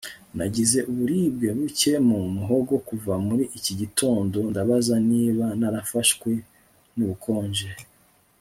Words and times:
Nagize 0.37 0.77
uburibwe 0.91 1.47
buke 1.57 1.93
mu 2.07 2.17
muhogo 2.35 2.73
kuva 2.87 3.13
muri 3.27 3.43
iki 3.57 3.73
gitondo 3.81 4.37
Ndabaza 4.49 4.95
niba 5.09 5.45
narafashwe 5.59 6.31
nubukonje 6.95 7.69